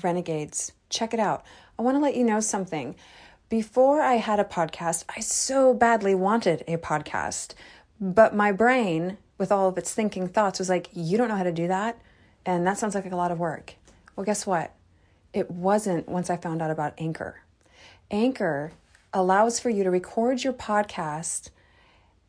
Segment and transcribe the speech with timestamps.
[0.00, 1.44] Renegades, check it out.
[1.78, 2.94] I want to let you know something.
[3.48, 7.54] Before I had a podcast, I so badly wanted a podcast,
[8.00, 11.42] but my brain, with all of its thinking thoughts, was like, You don't know how
[11.42, 11.98] to do that?
[12.46, 13.74] And that sounds like a lot of work.
[14.16, 14.74] Well, guess what?
[15.32, 17.40] It wasn't once I found out about Anchor.
[18.10, 18.72] Anchor
[19.12, 21.50] allows for you to record your podcast.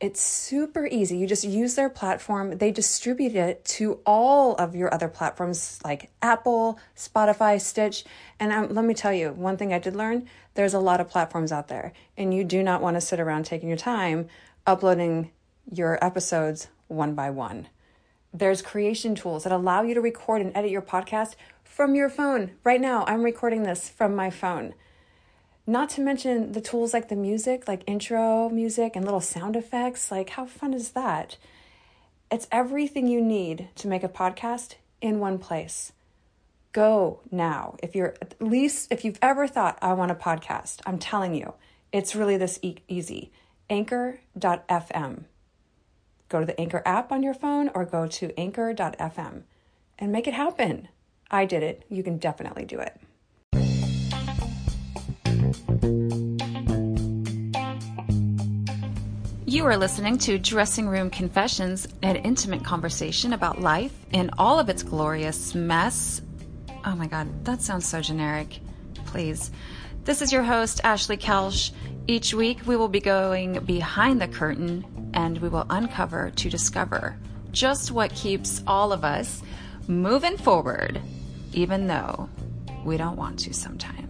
[0.03, 1.17] It's super easy.
[1.17, 2.57] You just use their platform.
[2.57, 8.03] They distribute it to all of your other platforms like Apple, Spotify, Stitch.
[8.37, 11.07] And um, let me tell you, one thing I did learn there's a lot of
[11.07, 14.27] platforms out there, and you do not want to sit around taking your time
[14.67, 15.31] uploading
[15.71, 17.69] your episodes one by one.
[18.33, 22.51] There's creation tools that allow you to record and edit your podcast from your phone.
[22.65, 24.73] Right now, I'm recording this from my phone.
[25.65, 30.11] Not to mention the tools like the music, like intro music and little sound effects.
[30.11, 31.37] Like, how fun is that?
[32.29, 35.93] It's everything you need to make a podcast in one place.
[36.73, 37.77] Go now.
[37.81, 41.53] If you're at least, if you've ever thought, I want a podcast, I'm telling you,
[41.93, 43.31] it's really this e- easy.
[43.69, 45.23] Anchor.fm.
[46.27, 49.43] Go to the Anchor app on your phone or go to anchor.fm
[49.99, 50.89] and make it happen.
[51.31, 51.83] I did it.
[51.89, 52.99] You can definitely do it.
[59.45, 64.67] You are listening to Dressing Room Confessions, an intimate conversation about life in all of
[64.67, 66.21] its glorious mess.
[66.83, 68.59] Oh my God, that sounds so generic.
[69.05, 69.51] Please.
[70.05, 71.71] This is your host, Ashley Kelsch.
[72.07, 77.15] Each week, we will be going behind the curtain and we will uncover to discover
[77.51, 79.41] just what keeps all of us
[79.87, 80.99] moving forward,
[81.53, 82.27] even though
[82.83, 84.02] we don't want to sometimes.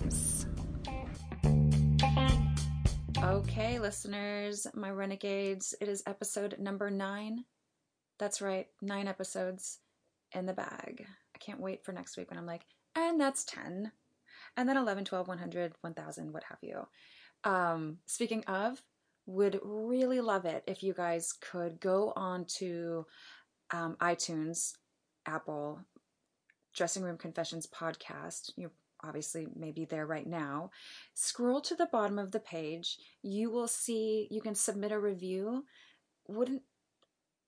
[3.23, 7.45] Okay, listeners, my renegades, it is episode number nine.
[8.19, 9.79] That's right, nine episodes
[10.33, 11.05] in the bag.
[11.33, 12.63] I can't wait for next week when I'm like,
[12.97, 13.93] and that's 10.
[14.57, 16.81] And then 11, 12, 100, 1000, what have you.
[17.45, 18.81] Um, speaking of,
[19.25, 23.05] would really love it if you guys could go on to
[23.71, 24.73] um, iTunes,
[25.25, 25.79] Apple,
[26.75, 28.49] Dressing Room Confessions podcast.
[29.03, 30.71] Obviously maybe there right now.
[31.13, 32.97] Scroll to the bottom of the page.
[33.21, 35.65] You will see you can submit a review.
[36.27, 36.63] Wouldn't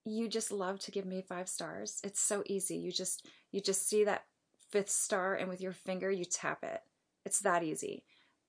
[0.03, 1.99] you just love to give me five stars?
[2.03, 2.77] It's so easy.
[2.77, 4.25] You just you just see that
[4.69, 6.81] fifth star and with your finger you tap it.
[7.25, 8.03] It's that easy.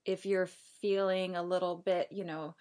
[0.05, 0.49] If you're
[0.81, 2.55] feeling a little bit, you know,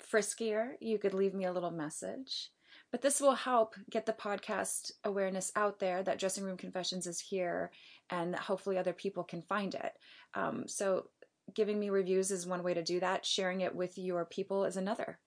[0.00, 2.50] friskier, you could leave me a little message.
[2.92, 7.20] But this will help get the podcast awareness out there that Dressing Room Confessions is
[7.20, 7.70] here
[8.10, 9.92] and hopefully other people can find it.
[10.34, 11.06] Um, so,
[11.54, 14.76] giving me reviews is one way to do that, sharing it with your people is
[14.76, 15.18] another.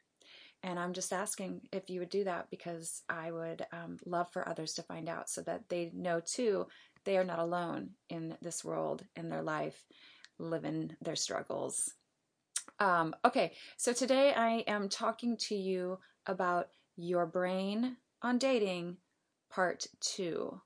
[0.64, 4.48] And I'm just asking if you would do that because I would um, love for
[4.48, 6.68] others to find out so that they know too
[7.06, 9.84] they are not alone in this world, in their life,
[10.40, 11.94] living their struggles.
[12.80, 18.98] Um, okay, so today I am talking to you about your brain on dating,
[19.50, 20.62] part two.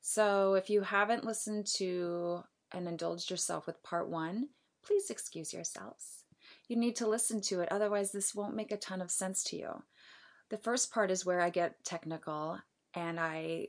[0.00, 2.42] So if you haven't listened to
[2.72, 4.48] and indulged yourself with part one,
[4.84, 6.24] please excuse yourselves.
[6.68, 9.56] You need to listen to it, otherwise, this won't make a ton of sense to
[9.56, 9.82] you.
[10.48, 12.58] The first part is where I get technical
[12.94, 13.68] and I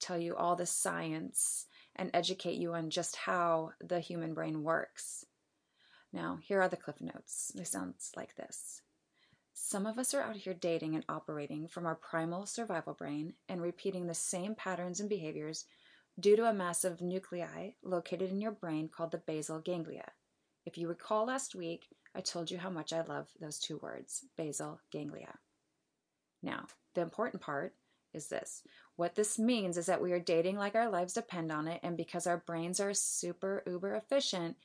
[0.00, 1.66] tell you all the science
[1.96, 5.24] and educate you on just how the human brain works.
[6.12, 7.52] Now, here are the cliff notes.
[7.54, 8.82] They sound like this.
[9.62, 13.60] Some of us are out here dating and operating from our primal survival brain and
[13.60, 15.66] repeating the same patterns and behaviors
[16.18, 20.12] due to a massive nuclei located in your brain called the basal ganglia.
[20.64, 24.24] If you recall last week, I told you how much I love those two words,
[24.36, 25.38] basal ganglia.
[26.42, 27.74] Now, the important part
[28.12, 28.62] is this.
[28.96, 31.98] What this means is that we are dating like our lives depend on it, and
[31.98, 34.56] because our brains are super uber efficient,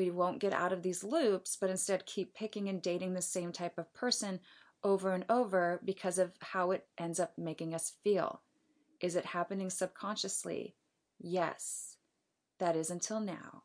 [0.00, 3.52] we won't get out of these loops, but instead keep picking and dating the same
[3.52, 4.40] type of person
[4.82, 8.40] over and over because of how it ends up making us feel.
[9.02, 10.74] Is it happening subconsciously?
[11.18, 11.96] Yes.
[12.60, 13.64] That is until now.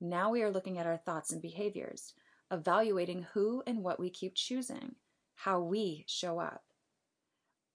[0.00, 2.12] Now we are looking at our thoughts and behaviors,
[2.50, 4.96] evaluating who and what we keep choosing,
[5.36, 6.64] how we show up.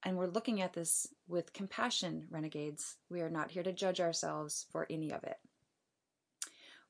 [0.03, 2.97] And we're looking at this with compassion, renegades.
[3.09, 5.37] We are not here to judge ourselves for any of it.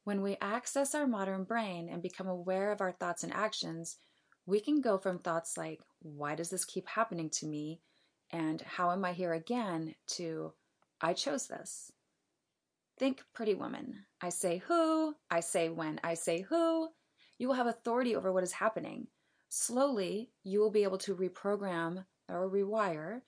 [0.08, 3.98] When we access our modern brain and become aware of our thoughts and actions,
[4.46, 7.82] we can go from thoughts like, why does this keep happening to me?
[8.32, 9.96] And how am I here again?
[10.12, 10.54] to,
[11.02, 11.92] I chose this.
[12.98, 14.06] Think Pretty Woman.
[14.22, 16.88] I say who, I say when, I say who.
[17.38, 19.08] You will have authority over what is happening.
[19.50, 23.24] Slowly, you will be able to reprogram or rewire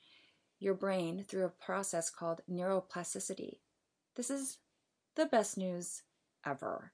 [0.59, 3.59] your brain through a process called neuroplasticity.
[4.15, 4.59] This is
[5.17, 6.03] the best news
[6.45, 6.91] ever.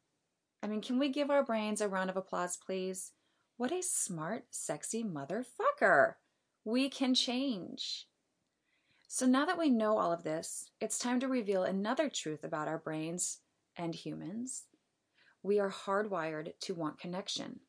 [0.64, 3.12] I mean, can we give our brains a round of applause, please?
[3.58, 6.16] What a smart, sexy motherfucker.
[6.64, 8.08] We can change.
[9.08, 12.68] So now that we know all of this, it's time to reveal another truth about
[12.68, 13.40] our brains
[13.78, 14.64] and humans.
[15.44, 17.60] We are hardwired to want connection,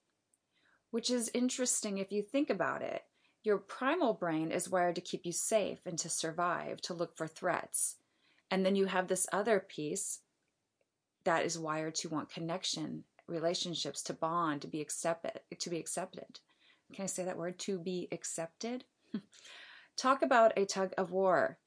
[0.90, 3.02] which is interesting if you think about it.
[3.42, 7.28] Your primal brain is wired to keep you safe and to survive, to look for
[7.28, 7.96] threats.
[8.50, 10.20] And then you have this other piece
[11.26, 16.40] that is wired to want connection, relationships, to bond, to be accepted, to be accepted.
[16.94, 17.58] Can I say that word?
[17.60, 18.84] To be accepted?
[19.96, 21.58] Talk about a tug of war,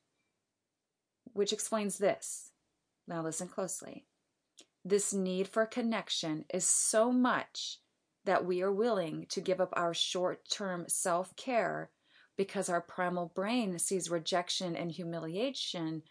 [1.33, 2.51] which explains this.
[3.05, 4.05] Now listen closely.
[4.85, 7.79] This need for connection is so much
[8.23, 11.89] that we are willing to give up our short term self care
[12.37, 16.03] because our primal brain sees rejection and humiliation,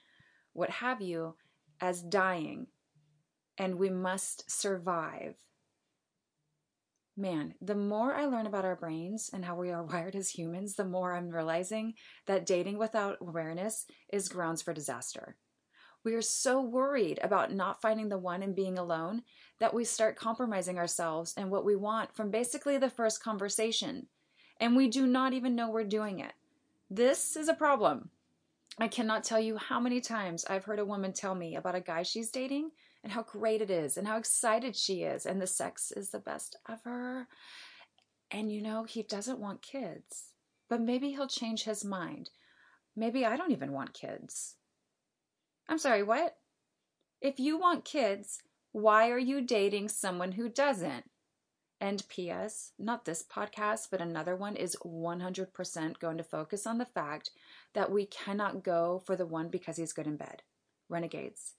[0.52, 1.34] what have you,
[1.80, 2.66] as dying.
[3.58, 5.34] And we must survive
[7.19, 10.75] man, the more I learn about our brains and how we are wired as humans,
[10.75, 11.94] the more I'm realizing
[12.26, 15.37] that dating without awareness is grounds for disaster.
[16.05, 19.22] We are so worried about not finding the one and being alone
[19.58, 24.06] that we start compromising ourselves and what we want from basically the first conversation.
[24.60, 26.32] And we do not even know we're doing it.
[26.88, 28.10] This is a problem.
[28.78, 31.81] I cannot tell you how many times I've heard a woman tell me about a
[31.81, 32.70] guy she's dating
[33.02, 36.18] and how great it is and how excited she is and the sex is the
[36.18, 37.26] best ever.
[38.30, 40.32] And you know, he doesn't want kids,
[40.68, 42.30] but maybe he'll change his mind.
[42.96, 44.56] Maybe I don't even want kids.
[45.68, 46.36] I'm sorry, what?
[47.20, 48.40] If you want kids,
[48.72, 51.04] why are you dating someone who doesn't?
[51.80, 56.84] And P.S., not this podcast, but another one is 100% going to focus on the
[56.84, 57.30] fact
[57.74, 60.42] that we cannot go for the one because he's good in bed.
[60.88, 61.54] Renegades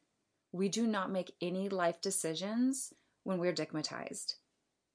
[0.51, 2.93] we do not make any life decisions
[3.23, 4.35] when we're digmatized.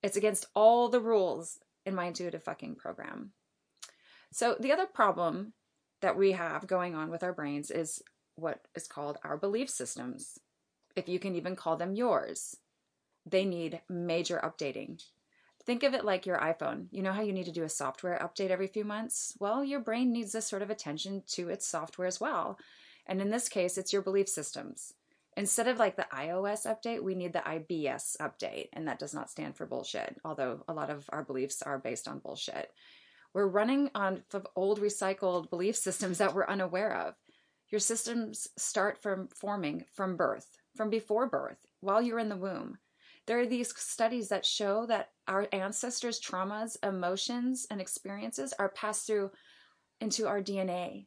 [0.02, 3.32] It's against all the rules in my intuitive fucking program.
[4.32, 5.52] So, the other problem
[6.02, 8.02] that we have going on with our brains is
[8.36, 10.38] what is called our belief systems,
[10.96, 12.56] if you can even call them yours.
[13.24, 15.00] They need major updating.
[15.64, 16.88] Think of it like your iPhone.
[16.90, 19.34] You know how you need to do a software update every few months?
[19.38, 22.58] Well, your brain needs this sort of attention to its software as well.
[23.06, 24.92] And in this case, it's your belief systems.
[25.36, 29.30] Instead of like the iOS update, we need the IBS update, and that does not
[29.30, 32.70] stand for bullshit, although a lot of our beliefs are based on bullshit.
[33.32, 34.22] We're running on
[34.54, 37.14] old recycled belief systems that we're unaware of.
[37.70, 40.46] Your systems start from forming from birth,
[40.76, 42.78] from before birth, while you're in the womb.
[43.26, 49.06] There are these studies that show that our ancestors' traumas, emotions, and experiences are passed
[49.06, 49.32] through
[50.00, 51.06] into our DNA.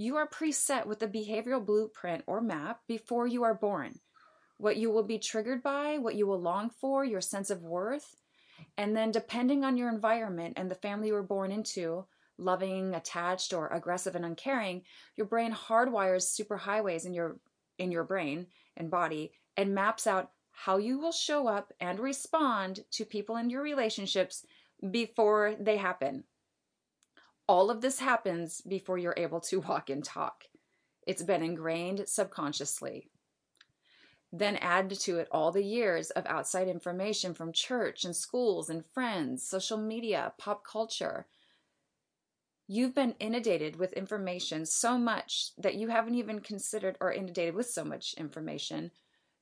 [0.00, 3.98] You are preset with a behavioral blueprint or map before you are born.
[4.56, 8.14] What you will be triggered by, what you will long for, your sense of worth.
[8.76, 12.06] And then, depending on your environment and the family you were born into,
[12.38, 14.82] loving, attached, or aggressive and uncaring,
[15.16, 17.40] your brain hardwires superhighways in your
[17.76, 18.46] in your brain
[18.76, 23.50] and body and maps out how you will show up and respond to people in
[23.50, 24.46] your relationships
[24.92, 26.22] before they happen.
[27.48, 30.44] All of this happens before you're able to walk and talk.
[31.06, 33.08] It's been ingrained subconsciously.
[34.30, 38.84] Then add to it all the years of outside information from church and schools and
[38.84, 41.26] friends, social media, pop culture.
[42.66, 47.70] You've been inundated with information so much that you haven't even considered, or inundated with
[47.70, 48.90] so much information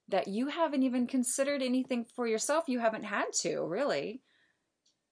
[0.07, 2.69] that you haven't even considered anything for yourself.
[2.69, 4.23] You haven't had to, really.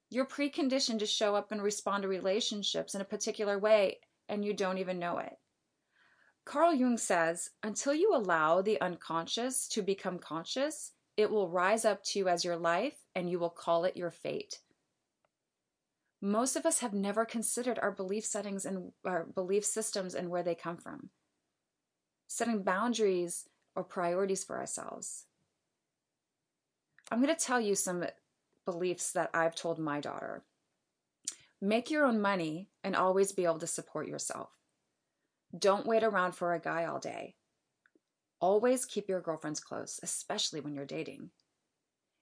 [0.09, 4.53] You're preconditioned to show up and respond to relationships in a particular way, and you
[4.53, 5.37] don't even know it.
[6.45, 12.03] Carl Jung says until you allow the unconscious to become conscious, it will rise up
[12.03, 14.59] to you as your life and you will call it your fate.
[16.21, 20.43] Most of us have never considered our belief settings and our belief systems and where
[20.43, 21.09] they come from.
[22.27, 23.45] Setting boundaries
[23.75, 25.25] or priorities for ourselves.
[27.11, 28.05] I'm going to tell you some
[28.65, 30.43] beliefs that I've told my daughter.
[31.61, 34.49] Make your own money and always be able to support yourself.
[35.57, 37.35] Don't wait around for a guy all day.
[38.39, 41.29] Always keep your girlfriends close, especially when you're dating.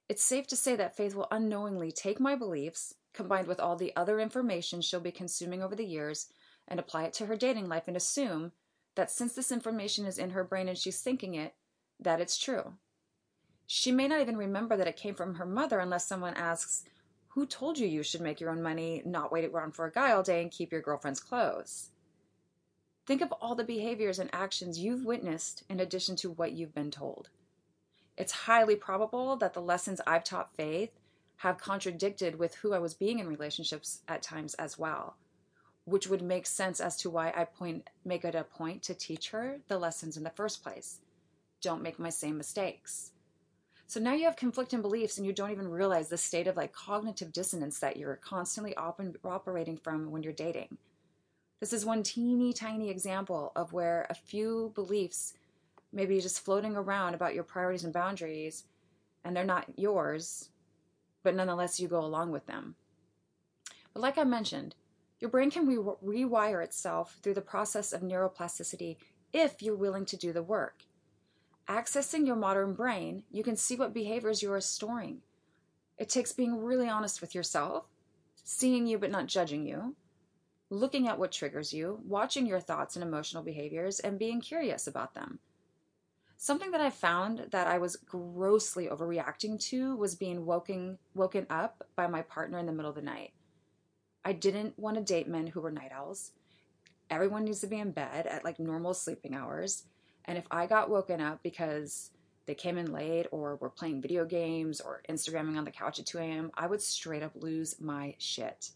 [0.08, 3.94] It's safe to say that Faith will unknowingly take my beliefs, combined with all the
[3.96, 6.26] other information she'll be consuming over the years,
[6.68, 8.52] and apply it to her dating life and assume
[8.96, 11.54] that since this information is in her brain and she's thinking it,
[12.00, 12.74] that it's true.
[13.66, 16.84] She may not even remember that it came from her mother unless someone asks,
[17.28, 20.12] Who told you you should make your own money, not wait around for a guy
[20.12, 21.90] all day, and keep your girlfriend's clothes?
[23.06, 26.90] Think of all the behaviors and actions you've witnessed in addition to what you've been
[26.90, 27.28] told.
[28.16, 30.92] It's highly probable that the lessons I've taught Faith
[31.38, 35.16] have contradicted with who I was being in relationships at times as well,
[35.84, 39.30] which would make sense as to why I point make it a point to teach
[39.30, 41.00] her the lessons in the first place.
[41.60, 43.10] Don't make my same mistakes.
[43.94, 46.72] So now you have conflicting beliefs and you don't even realize the state of like
[46.72, 50.78] cognitive dissonance that you're constantly op- operating from when you're dating.
[51.60, 55.34] This is one teeny tiny example of where a few beliefs
[55.92, 58.64] maybe just floating around about your priorities and boundaries
[59.24, 60.48] and they're not yours,
[61.22, 62.74] but nonetheless you go along with them.
[63.92, 64.74] But like I mentioned,
[65.20, 68.96] your brain can re- rewire itself through the process of neuroplasticity
[69.32, 70.82] if you're willing to do the work.
[71.68, 75.22] Accessing your modern brain, you can see what behaviors you are storing.
[75.96, 77.86] It takes being really honest with yourself,
[78.42, 79.96] seeing you but not judging you,
[80.68, 85.14] looking at what triggers you, watching your thoughts and emotional behaviors, and being curious about
[85.14, 85.38] them.
[86.36, 91.86] Something that I found that I was grossly overreacting to was being woken woken up
[91.96, 93.32] by my partner in the middle of the night.
[94.22, 96.32] I didn't want to date men who were night owls.
[97.08, 99.84] Everyone needs to be in bed at like normal sleeping hours.
[100.26, 102.10] And if I got woken up because
[102.46, 106.06] they came in late or were playing video games or Instagramming on the couch at
[106.06, 108.70] 2 a.m., I would straight up lose my shit.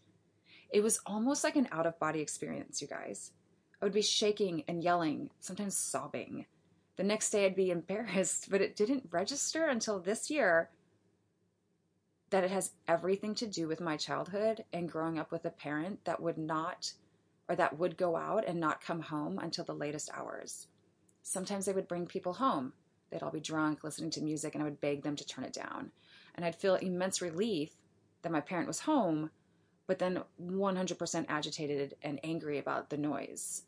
[0.71, 3.33] It was almost like an out of body experience, you guys.
[3.81, 6.47] I would be shaking and yelling, sometimes sobbing.
[6.97, 10.71] The next day I'd be embarrassed, but it didn't register until this year
[12.31, 16.05] that it has everything to do with my childhood and growing up with a parent
[16.05, 16.93] that would not
[17.49, 20.67] or that would go out and not come home until the latest hours.
[21.28, 22.73] Sometimes they would bring people home.
[23.11, 25.52] They'd all be drunk, listening to music, and I would beg them to turn it
[25.52, 25.90] down.
[26.35, 27.73] And I'd feel immense relief
[28.23, 29.28] that my parent was home,
[29.87, 33.64] but then 100% agitated and angry about the noise.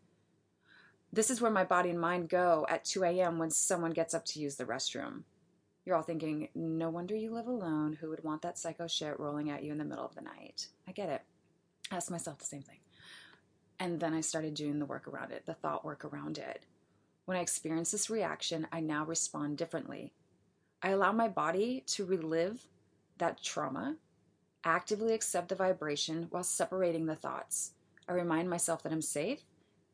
[1.12, 3.38] This is where my body and mind go at 2 a.m.
[3.38, 5.24] when someone gets up to use the restroom.
[5.84, 7.98] You're all thinking, no wonder you live alone.
[8.00, 10.68] Who would want that psycho shit rolling at you in the middle of the night?
[10.88, 11.20] I get it.
[11.90, 12.78] I ask myself the same thing.
[13.78, 16.64] And then I started doing the work around it, the thought work around it.
[17.30, 20.12] When I experience this reaction, I now respond differently.
[20.82, 22.66] I allow my body to relive
[23.18, 23.98] that trauma,
[24.64, 27.74] actively accept the vibration while separating the thoughts.
[28.08, 29.44] I remind myself that I'm safe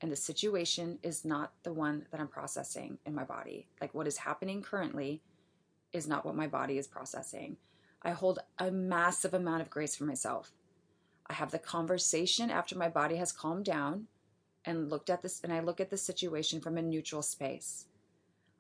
[0.01, 3.69] and the situation is not the one that I'm processing in my body.
[3.83, 5.21] Like what is happening currently
[5.93, 7.59] is not what my body is processing.
[8.01, 10.53] I hold a massive amount of grace for myself.
[11.27, 14.07] I have the conversation after my body has calmed down
[14.67, 17.87] and looked at this and I look at the situation from a neutral space.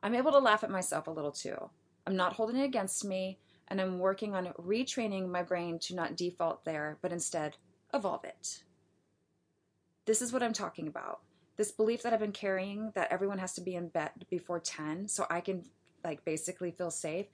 [0.03, 1.71] I'm able to laugh at myself a little too.
[2.07, 6.17] I'm not holding it against me and I'm working on retraining my brain to not
[6.17, 7.57] default there, but instead
[7.93, 8.63] evolve it.
[10.07, 11.21] This is what I'm talking about.
[11.57, 15.09] This belief that I've been carrying that everyone has to be in bed before 10
[15.09, 15.65] so I can
[16.05, 17.27] like basically feel safe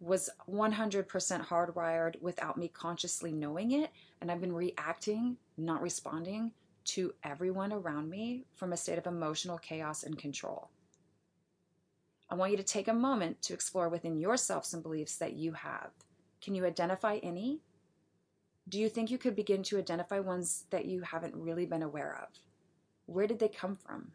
[0.00, 1.06] was 100%
[1.46, 6.52] hardwired without me consciously knowing it and I've been reacting, not responding
[6.88, 10.70] to everyone around me from a state of emotional chaos and control.
[12.30, 15.52] I want you to take a moment to explore within yourself some beliefs that you
[15.52, 15.90] have.
[16.42, 17.60] Can you identify any?
[18.68, 22.18] Do you think you could begin to identify ones that you haven't really been aware
[22.22, 22.28] of?
[23.06, 24.12] Where did they come from?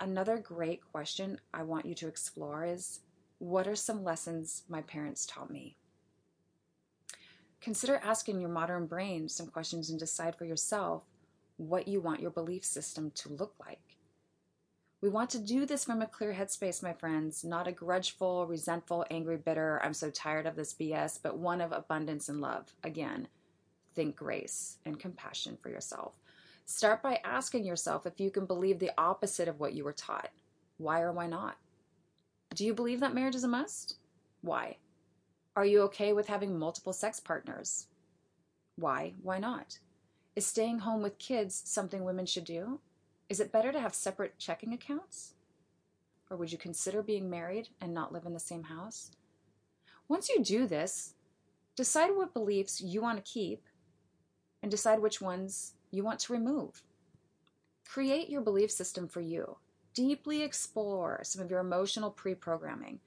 [0.00, 3.00] Another great question I want you to explore is
[3.38, 5.76] what are some lessons my parents taught me?
[7.60, 11.02] Consider asking your modern brain some questions and decide for yourself
[11.58, 13.98] what you want your belief system to look like.
[15.00, 19.04] We want to do this from a clear headspace, my friends, not a grudgeful, resentful,
[19.10, 22.72] angry, bitter, I'm so tired of this BS, but one of abundance and love.
[22.82, 23.28] Again,
[23.94, 26.14] think grace and compassion for yourself.
[26.66, 30.30] Start by asking yourself if you can believe the opposite of what you were taught.
[30.78, 31.56] Why or why not?
[32.54, 33.96] Do you believe that marriage is a must?
[34.40, 34.78] Why?
[35.54, 37.86] Are you okay with having multiple sex partners?
[38.76, 39.14] Why?
[39.22, 39.78] Why not?
[40.38, 42.78] Is staying home with kids something women should do?
[43.28, 45.34] Is it better to have separate checking accounts?
[46.30, 49.10] Or would you consider being married and not live in the same house?
[50.06, 51.14] Once you do this,
[51.74, 53.64] decide what beliefs you want to keep
[54.62, 56.84] and decide which ones you want to remove.
[57.84, 59.56] Create your belief system for you.
[59.92, 63.00] Deeply explore some of your emotional pre programming.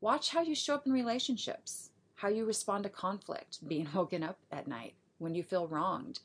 [0.00, 4.38] Watch how you show up in relationships, how you respond to conflict, being woken up
[4.50, 6.20] at night, when you feel wronged,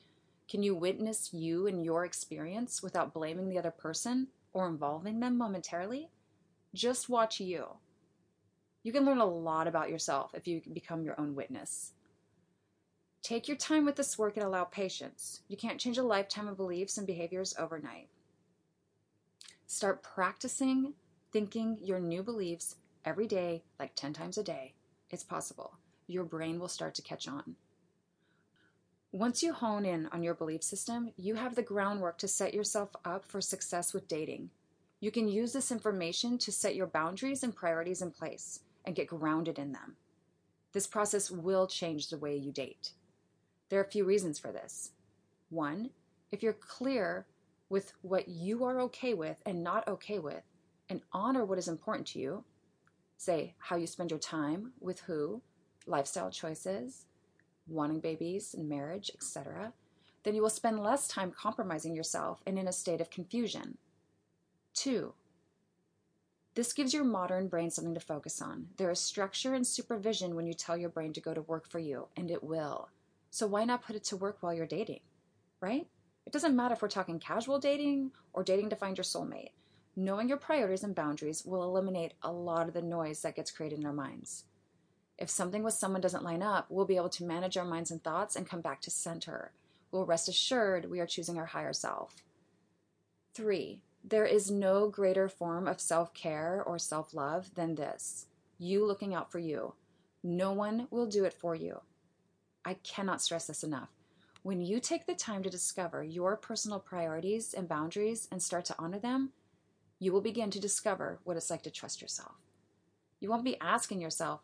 [0.50, 5.38] can you witness you and your experience without blaming the other person or involving them
[5.38, 6.10] momentarily?
[6.74, 7.68] Just watch you.
[8.82, 11.94] You can learn a lot about yourself if you become your own witness.
[13.22, 15.42] Take your time with this work and allow patience.
[15.48, 18.08] You can't change a lifetime of beliefs and behaviors overnight.
[19.68, 20.94] Start practicing
[21.32, 24.74] thinking your new beliefs every day, like 10 times a day,
[25.12, 25.74] it's possible.
[26.08, 27.56] Your brain will start to catch on.
[29.12, 32.90] Once you hone in on your belief system, you have the groundwork to set yourself
[33.04, 34.52] up for success with dating.
[35.00, 39.08] You can use this information to set your boundaries and priorities in place and get
[39.08, 39.96] grounded in them.
[40.74, 42.92] This process will change the way you date.
[43.70, 44.92] There are a few reasons for this.
[45.50, 45.90] One,
[46.32, 47.26] if you're clear
[47.68, 50.44] with what you are okay with and not okay with,
[50.88, 52.44] and honor what is important to you,
[53.18, 55.42] say how you spend your time, with who,
[55.88, 57.06] lifestyle choices,
[57.72, 59.74] wanting babies and marriage, etc.,
[60.24, 63.78] then you will spend less time compromising yourself and in a state of confusion.
[64.74, 65.14] Two,
[66.56, 68.68] this gives your modern brain something to focus on.
[68.78, 71.80] There is structure and supervision when you tell your brain to go to work for
[71.80, 72.90] you, and it will.
[73.32, 75.02] So why not put it to work while you're dating,
[75.62, 75.88] right?
[76.26, 79.52] It doesn't matter if we're talking casual dating or dating to find your soulmate.
[79.96, 83.80] Knowing your priorities and boundaries will eliminate a lot of the noise that gets created
[83.80, 84.46] in our minds.
[85.20, 88.02] If something with someone doesn't line up, we'll be able to manage our minds and
[88.02, 89.52] thoughts and come back to center.
[89.92, 92.24] We'll rest assured we are choosing our higher self.
[93.34, 98.86] Three, there is no greater form of self care or self love than this you
[98.86, 99.74] looking out for you.
[100.24, 101.82] No one will do it for you.
[102.66, 103.90] I cannot stress this enough.
[104.44, 108.76] When you take the time to discover your personal priorities and boundaries and start to
[108.80, 109.32] honor them,
[109.98, 112.36] you will begin to discover what it's like to trust yourself.
[113.20, 114.42] You won't be asking yourself,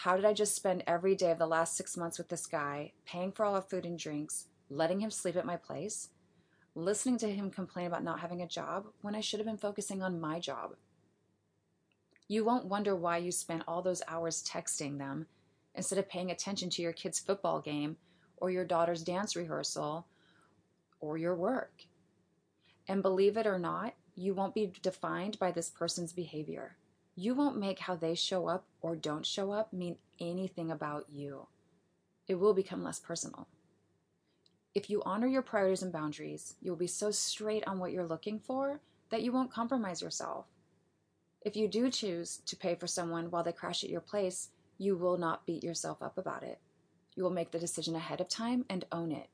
[0.00, 2.92] how did I just spend every day of the last six months with this guy,
[3.06, 6.10] paying for all our food and drinks, letting him sleep at my place,
[6.74, 10.02] listening to him complain about not having a job when I should have been focusing
[10.02, 10.72] on my job?
[12.28, 15.28] You won't wonder why you spent all those hours texting them
[15.74, 17.96] instead of paying attention to your kid's football game
[18.36, 20.06] or your daughter's dance rehearsal
[21.00, 21.84] or your work.
[22.86, 26.76] And believe it or not, you won't be defined by this person's behavior.
[27.16, 31.48] You won't make how they show up or don't show up mean anything about you.
[32.28, 33.48] It will become less personal.
[34.74, 38.06] If you honor your priorities and boundaries, you will be so straight on what you're
[38.06, 40.46] looking for that you won't compromise yourself.
[41.40, 44.96] If you do choose to pay for someone while they crash at your place, you
[44.96, 46.60] will not beat yourself up about it.
[47.14, 49.28] You will make the decision ahead of time and own it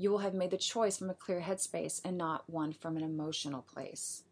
[0.00, 3.02] you will have made the choice from a clear headspace and not one from an
[3.02, 4.22] emotional place.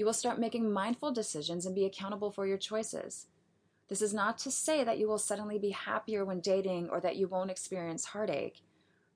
[0.00, 3.26] You will start making mindful decisions and be accountable for your choices.
[3.90, 7.16] This is not to say that you will suddenly be happier when dating or that
[7.16, 8.62] you won't experience heartache.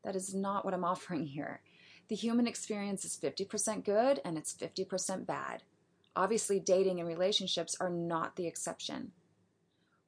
[0.05, 1.63] That is not what I'm offering here.
[2.09, 5.63] The human experience is 50% good and it's 50% bad.
[6.15, 9.13] Obviously, dating and relationships are not the exception.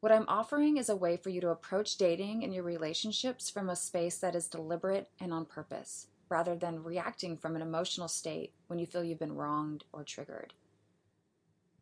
[0.01, 3.71] What I'm offering is a way for you to approach dating and your relationships from
[3.71, 8.53] a space that is deliberate and on purpose, rather than reacting from an emotional state
[8.67, 10.53] when you feel you've been wronged or triggered.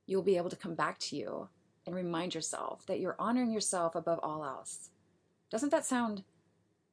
[0.07, 1.49] You'll be able to come back to you
[1.87, 4.91] and remind yourself that you're honoring yourself above all else.
[5.51, 6.25] Doesn't that sound,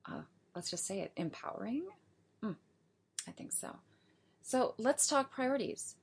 [0.05, 0.21] uh,
[0.55, 1.83] let's just say it, empowering?
[2.43, 2.55] Mm,
[3.27, 3.75] I think so.
[4.41, 5.95] So let's talk priorities.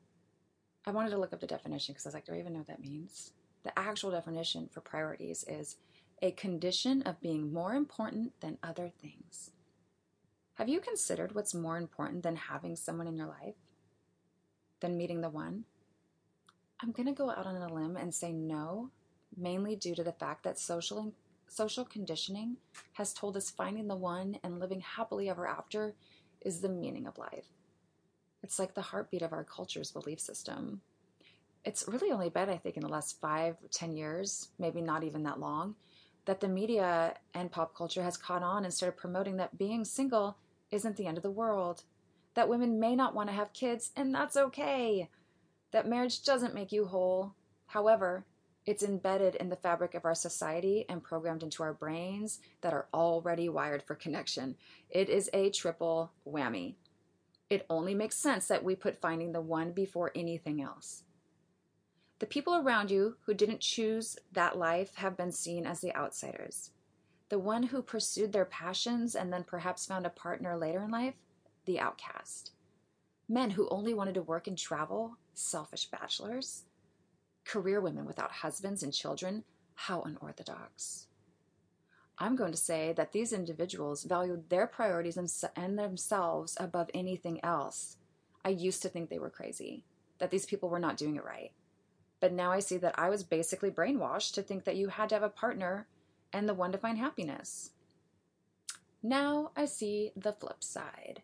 [0.86, 2.60] I wanted to look up the definition because I was like, do I even know
[2.60, 3.32] what that means?
[3.64, 5.76] The actual definition for priorities is
[6.22, 9.50] a condition of being more important than other things.
[10.54, 13.54] Have you considered what's more important than having someone in your life?
[14.80, 15.64] Than meeting the one?
[16.80, 18.90] I'm going to go out on a limb and say no,
[19.36, 21.12] mainly due to the fact that social
[21.50, 22.56] social conditioning
[22.92, 25.94] has told us finding the one and living happily ever after
[26.42, 27.46] is the meaning of life.
[28.42, 30.82] It's like the heartbeat of our culture's belief system
[31.64, 35.22] it's really only been, I think, in the last five, ten years, maybe not even
[35.24, 35.74] that long,
[36.24, 40.38] that the media and pop culture has caught on and started promoting that being single
[40.70, 41.82] isn't the end of the world,
[42.34, 45.08] that women may not want to have kids, and that's okay,
[45.70, 47.34] that marriage doesn't make you whole.
[47.66, 48.24] However,
[48.66, 52.86] it's embedded in the fabric of our society and programmed into our brains that are
[52.92, 54.56] already wired for connection.
[54.90, 56.74] It is a triple whammy.
[57.48, 61.04] It only makes sense that we put finding the one before anything else.
[62.18, 66.72] The people around you who didn't choose that life have been seen as the outsiders.
[67.28, 71.14] The one who pursued their passions and then perhaps found a partner later in life,
[71.64, 72.52] the outcast.
[73.28, 76.64] Men who only wanted to work and travel, selfish bachelors.
[77.44, 81.06] Career women without husbands and children, how unorthodox.
[82.18, 85.16] I'm going to say that these individuals valued their priorities
[85.56, 87.96] and themselves above anything else.
[88.44, 89.84] I used to think they were crazy,
[90.18, 91.52] that these people were not doing it right.
[92.20, 95.14] But now I see that I was basically brainwashed to think that you had to
[95.14, 95.86] have a partner
[96.32, 97.70] and the one to find happiness.
[99.02, 101.22] Now I see the flip side.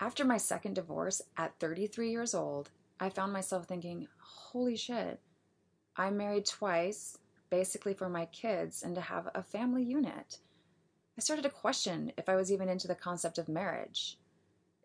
[0.00, 5.20] After my second divorce at 33 years old, I found myself thinking, holy shit,
[5.96, 7.18] I'm married twice,
[7.50, 10.38] basically for my kids and to have a family unit.
[11.16, 14.18] I started to question if I was even into the concept of marriage,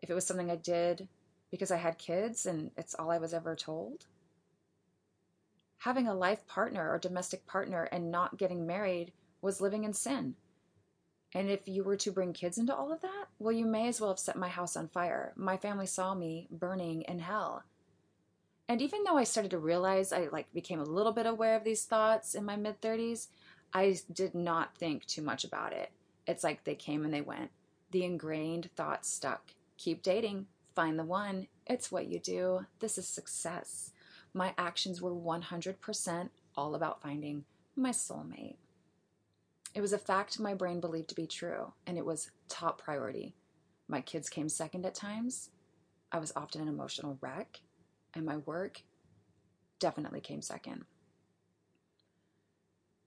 [0.02, 1.08] if it was something I did
[1.50, 4.06] because I had kids and it's all I was ever told.
[5.78, 10.34] Having a life partner or domestic partner and not getting married was living in sin.
[11.34, 14.00] And if you were to bring kids into all of that, well, you may as
[14.00, 15.32] well have set my house on fire.
[15.36, 17.64] My family saw me burning in hell.
[18.68, 21.64] And even though I started to realize I like became a little bit aware of
[21.64, 23.28] these thoughts in my mid 30s,
[23.72, 25.90] I did not think too much about it.
[26.26, 27.50] It's like they came and they went.
[27.90, 29.52] The ingrained thoughts stuck.
[29.76, 31.48] Keep dating, find the one.
[31.66, 32.66] It's what you do.
[32.78, 33.92] This is success.
[34.32, 37.44] My actions were 100% all about finding
[37.76, 38.56] my soulmate.
[39.74, 43.34] It was a fact my brain believed to be true, and it was top priority.
[43.88, 45.50] My kids came second at times.
[46.12, 47.60] I was often an emotional wreck,
[48.14, 48.82] and my work
[49.78, 50.84] definitely came second.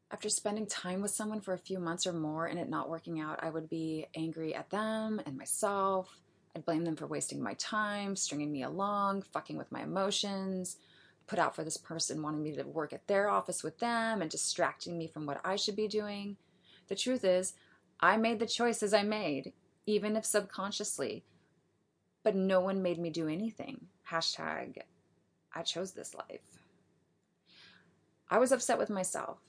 [0.09, 3.19] After spending time with someone for a few months or more and it not working
[3.19, 6.21] out, I would be angry at them and myself.
[6.55, 10.77] I'd blame them for wasting my time, stringing me along, fucking with my emotions,
[11.27, 14.31] put out for this person wanting me to work at their office with them and
[14.31, 16.37] distracting me from what I should be doing.
[16.87, 17.53] The truth is,
[17.99, 19.51] I made the choices I made,
[19.85, 21.25] even if subconsciously,
[22.23, 23.87] but no one made me do anything.
[24.09, 24.77] Hashtag,
[25.57, 26.61] I chose this life.
[28.29, 29.39] I was upset with myself.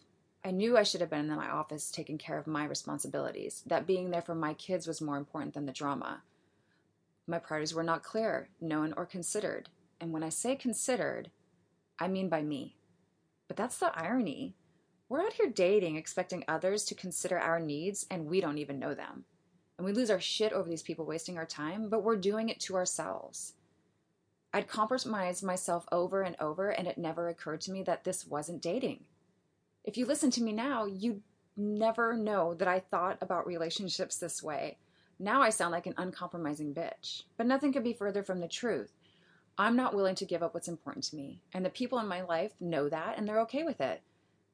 [0.42, 3.87] I knew I should have been in my office taking care of my responsibilities, that
[3.87, 6.23] being there for my kids was more important than the drama.
[7.27, 9.68] My priorities were not clear, known, or considered.
[10.01, 11.31] And when I say considered,
[11.99, 12.77] I mean by me.
[13.47, 14.55] But that's the irony.
[15.11, 18.94] We're out here dating, expecting others to consider our needs, and we don't even know
[18.94, 19.25] them.
[19.77, 22.61] And we lose our shit over these people wasting our time, but we're doing it
[22.61, 23.53] to ourselves.
[24.52, 28.62] I'd compromise myself over and over, and it never occurred to me that this wasn't
[28.62, 29.04] dating.
[29.84, 31.22] If you listen to me now, you'd
[31.56, 34.78] never know that I thought about relationships this way.
[35.18, 38.92] Now I sound like an uncompromising bitch, but nothing could be further from the truth.
[39.58, 42.22] I'm not willing to give up what's important to me, and the people in my
[42.22, 44.02] life know that, and they're okay with it.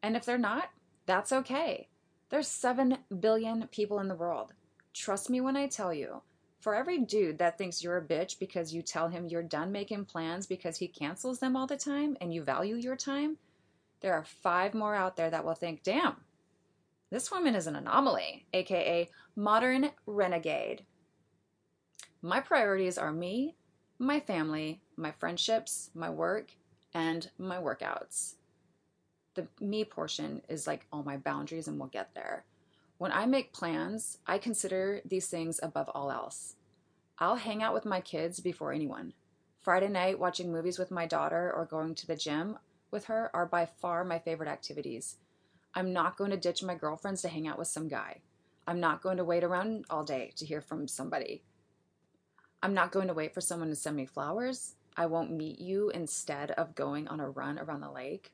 [0.02, 0.70] And if they're not,
[1.06, 1.88] that's okay.
[2.30, 4.54] There's 7 billion people in the world.
[4.94, 6.22] Trust me when I tell you,
[6.64, 10.06] for every dude that thinks you're a bitch because you tell him you're done making
[10.06, 13.36] plans because he cancels them all the time and you value your time,
[14.00, 16.16] there are five more out there that will think, damn,
[17.10, 20.86] this woman is an anomaly, aka modern renegade.
[22.22, 23.56] My priorities are me,
[23.98, 26.52] my family, my friendships, my work,
[26.94, 28.36] and my workouts
[29.34, 32.44] the me portion is like all my boundaries, and we'll get there.
[33.04, 36.54] When I make plans, I consider these things above all else.
[37.18, 39.12] I'll hang out with my kids before anyone.
[39.60, 42.56] Friday night, watching movies with my daughter or going to the gym
[42.90, 45.16] with her are by far my favorite activities.
[45.74, 48.22] I'm not going to ditch my girlfriends to hang out with some guy.
[48.66, 51.42] I'm not going to wait around all day to hear from somebody.
[52.62, 54.76] I'm not going to wait for someone to send me flowers.
[54.96, 58.30] I won't meet you instead of going on a run around the lake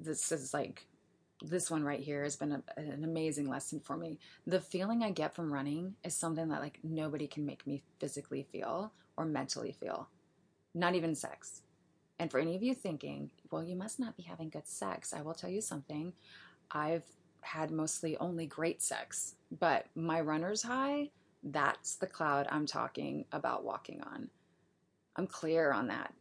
[0.00, 0.86] this is like
[1.42, 4.18] this one right here has been a, an amazing lesson for me.
[4.46, 8.46] The feeling I get from running is something that like nobody can make me physically
[8.50, 10.08] feel or mentally feel.
[10.74, 11.62] Not even sex.
[12.18, 15.22] And for any of you thinking, well, you must not be having good sex, I
[15.22, 16.12] will tell you something.
[16.70, 17.04] I've
[17.40, 21.10] had mostly only great sex, but my runner's high,
[21.44, 24.28] that's the cloud I'm talking about walking on.
[25.14, 26.12] I'm clear on that.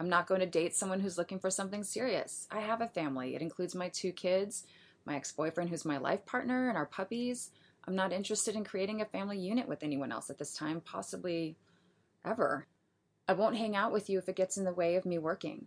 [0.00, 2.46] I'm not going to date someone who's looking for something serious.
[2.50, 3.34] I have a family.
[3.34, 4.64] It includes my two kids,
[5.04, 7.50] my ex boyfriend, who's my life partner, and our puppies.
[7.86, 11.56] I'm not interested in creating a family unit with anyone else at this time, possibly
[12.24, 12.66] ever.
[13.28, 15.66] I won't hang out with you if it gets in the way of me working.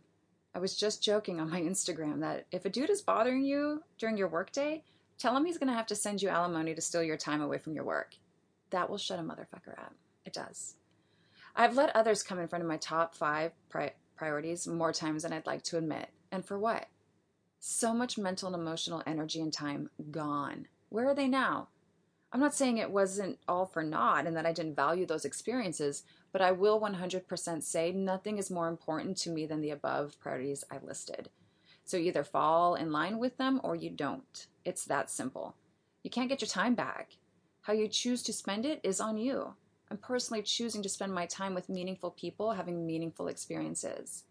[0.54, 4.18] I was just joking on my Instagram that if a dude is bothering you during
[4.18, 4.84] your workday,
[5.18, 7.58] tell him he's going to have to send you alimony to steal your time away
[7.58, 8.16] from your work.
[8.72, 9.94] That will shut a motherfucker up.
[10.26, 10.76] It does.
[11.56, 15.34] I've let others come in front of my top five pri- priorities more times than
[15.34, 16.10] I'd like to admit.
[16.32, 16.88] And for what?
[17.60, 20.68] So much mental and emotional energy and time gone.
[20.90, 21.70] Where are they now?
[22.32, 26.04] I'm not saying it wasn't all for naught and that I didn't value those experiences,
[26.32, 30.64] but I will 100% say nothing is more important to me than the above priorities
[30.70, 31.30] I listed.
[31.86, 34.48] So either fall in line with them or you don't.
[34.66, 35.56] It's that simple.
[36.04, 37.12] You can't get your time back.
[37.62, 39.54] How you choose to spend it is on you.
[39.90, 44.24] I'm personally choosing to spend my time with meaningful people having meaningful experiences.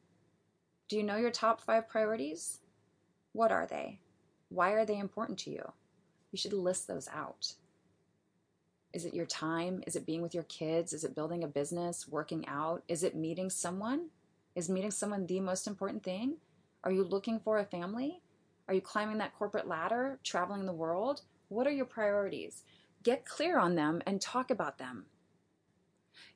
[0.88, 2.58] Do you know your top five priorities?
[3.32, 4.00] What are they?
[4.48, 5.72] Why are they important to you?
[6.32, 7.54] You should list those out.
[8.92, 9.82] Is it your time?
[9.86, 10.92] Is it being with your kids?
[10.92, 12.82] Is it building a business, working out?
[12.88, 14.10] Is it meeting someone?
[14.54, 16.36] Is meeting someone the most important thing?
[16.84, 18.20] Are you looking for a family?
[18.68, 21.22] Are you climbing that corporate ladder, traveling the world?
[21.48, 22.62] What are your priorities?
[23.02, 25.06] Get clear on them and talk about them.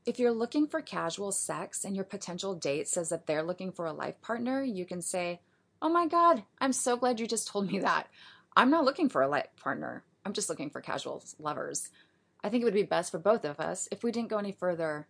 [0.07, 3.87] If you're looking for casual sex and your potential date says that they're looking for
[3.87, 5.41] a life partner, you can say,
[5.81, 8.09] Oh my God, I'm so glad you just told me that.
[8.57, 10.03] I'm not looking for a life partner.
[10.25, 11.91] I'm just looking for casual lovers.
[12.43, 14.53] I think it would be best for both of us if we didn't go any
[14.53, 15.07] further.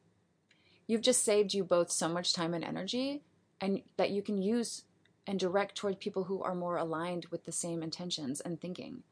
[0.86, 3.22] You've just saved you both so much time and energy
[3.60, 4.84] and that you can use
[5.26, 9.02] and direct toward people who are more aligned with the same intentions and thinking.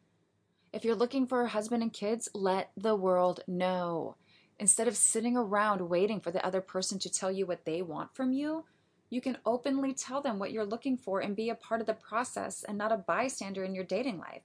[0.73, 4.17] If you're looking for a husband and kids, let the world know.
[4.59, 8.15] Instead of sitting around waiting for the other person to tell you what they want
[8.15, 8.65] from you,
[9.11, 11.95] you can openly tell them what you're looking for and be a part of the
[11.95, 14.43] process and not a bystander in your dating life.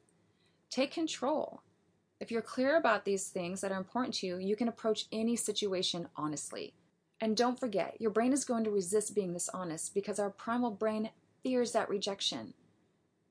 [0.70, 1.62] Take control.
[2.20, 5.36] If you're clear about these things that are important to you, you can approach any
[5.36, 6.74] situation honestly.
[7.20, 10.72] And don't forget, your brain is going to resist being this honest because our primal
[10.72, 11.10] brain
[11.44, 12.54] fears that rejection.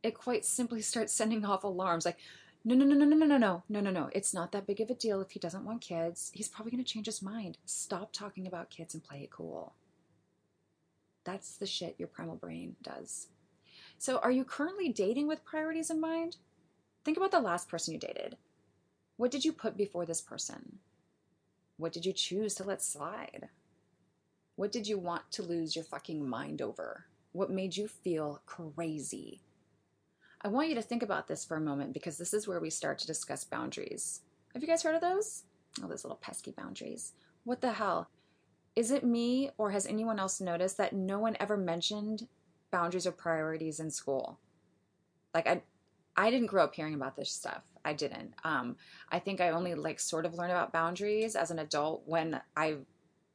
[0.03, 2.19] It quite simply starts sending off alarms like,
[2.63, 4.11] no, no, no, no, no, no, no, no, no, no, no.
[4.13, 6.31] It's not that big of a deal if he doesn't want kids.
[6.35, 7.57] He's probably going to change his mind.
[7.65, 9.75] Stop talking about kids and play it cool.
[11.25, 13.29] That's the shit your primal brain does.
[13.99, 16.37] So, are you currently dating with priorities in mind?
[17.05, 18.37] Think about the last person you dated.
[19.17, 20.79] What did you put before this person?
[21.77, 23.49] What did you choose to let slide?
[24.57, 27.07] What did you want to lose your fucking mind over?
[27.33, 29.41] What made you feel crazy?
[30.43, 32.71] I want you to think about this for a moment because this is where we
[32.71, 34.21] start to discuss boundaries.
[34.55, 35.45] Have you guys heard of those?
[35.83, 37.13] Oh, those little pesky boundaries.
[37.45, 38.09] What the hell?
[38.75, 42.27] Is it me or has anyone else noticed that no one ever mentioned
[42.71, 44.39] boundaries or priorities in school?
[45.35, 45.63] Like I
[46.17, 47.63] I didn't grow up hearing about this stuff.
[47.85, 48.35] I didn't.
[48.45, 48.77] Um,
[49.11, 52.77] I think I only like sort of learned about boundaries as an adult when I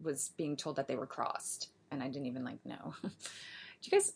[0.01, 2.93] was being told that they were crossed, and I didn't even like know.
[3.01, 3.09] Do
[3.83, 4.13] you guys?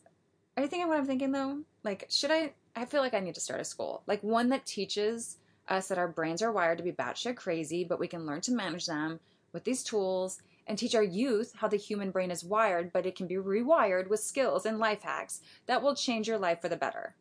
[0.57, 1.59] Are you thinking what I'm thinking though?
[1.83, 2.53] Like, should I?
[2.75, 5.97] I feel like I need to start a school, like one that teaches us that
[5.97, 9.19] our brains are wired to be batshit crazy, but we can learn to manage them
[9.53, 13.15] with these tools and teach our youth how the human brain is wired, but it
[13.15, 16.77] can be rewired with skills and life hacks that will change your life for the
[16.77, 17.15] better.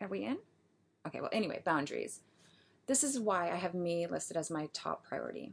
[0.00, 0.38] Are we in?
[1.06, 2.20] Okay, well, anyway, boundaries.
[2.86, 5.52] This is why I have me listed as my top priority.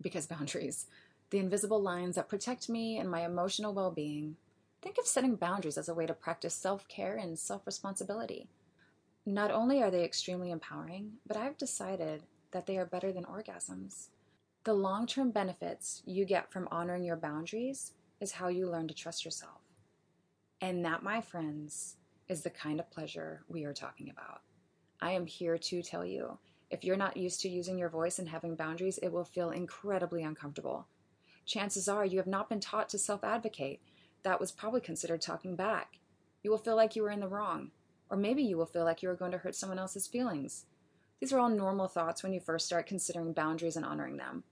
[0.00, 0.86] Because boundaries,
[1.30, 4.36] the invisible lines that protect me and my emotional well being.
[4.84, 8.50] Think of setting boundaries as a way to practice self care and self responsibility.
[9.24, 14.08] Not only are they extremely empowering, but I've decided that they are better than orgasms.
[14.64, 18.94] The long term benefits you get from honoring your boundaries is how you learn to
[18.94, 19.62] trust yourself.
[20.60, 21.96] And that, my friends,
[22.28, 24.42] is the kind of pleasure we are talking about.
[25.00, 26.36] I am here to tell you
[26.68, 30.22] if you're not used to using your voice and having boundaries, it will feel incredibly
[30.22, 30.88] uncomfortable.
[31.46, 33.80] Chances are you have not been taught to self advocate.
[34.24, 35.98] That was probably considered talking back.
[36.42, 37.70] You will feel like you were in the wrong,
[38.10, 40.66] or maybe you will feel like you are going to hurt someone else's feelings.
[41.20, 44.44] These are all normal thoughts when you first start considering boundaries and honoring them.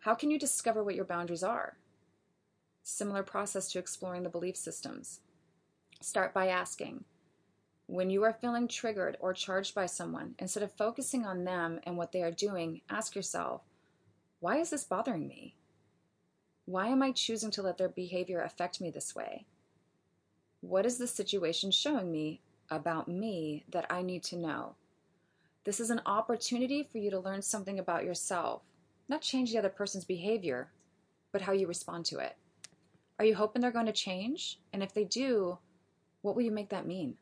[0.00, 1.78] How can you discover what your boundaries are?
[2.82, 5.20] Similar process to exploring the belief systems.
[6.00, 7.04] Start by asking,
[7.86, 11.96] when you are feeling triggered or charged by someone, instead of focusing on them and
[11.96, 13.62] what they are doing, ask yourself,
[14.40, 15.54] why is this bothering me?
[16.66, 19.46] Why am I choosing to let their behavior affect me this way?
[20.60, 24.74] What is the situation showing me about me that I need to know?
[25.64, 28.62] This is an opportunity for you to learn something about yourself
[29.08, 30.68] not change the other person's behavior,
[31.32, 32.36] but how you respond to it.
[33.18, 34.58] Are you hoping they're going to change?
[34.72, 35.58] And if they do,
[36.22, 37.16] what will you make that mean?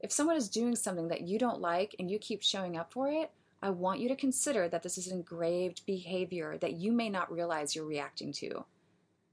[0.00, 3.08] If someone is doing something that you don't like and you keep showing up for
[3.08, 3.30] it,
[3.62, 7.74] I want you to consider that this is engraved behavior that you may not realize
[7.74, 8.64] you're reacting to.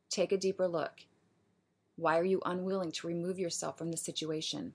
[0.09, 1.01] Take a deeper look.
[1.95, 4.73] Why are you unwilling to remove yourself from the situation?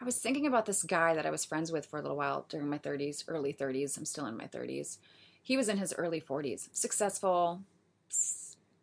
[0.00, 2.44] I was thinking about this guy that I was friends with for a little while
[2.48, 3.96] during my 30s, early 30s.
[3.96, 4.98] I'm still in my 30s.
[5.42, 7.62] He was in his early 40s, successful,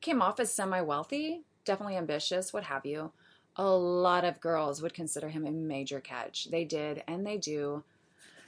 [0.01, 3.11] came off as semi wealthy, definitely ambitious, what have you.
[3.55, 6.45] A lot of girls would consider him a major catch.
[6.45, 7.83] They did, and they do.